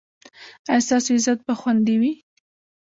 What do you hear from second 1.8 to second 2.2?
وي؟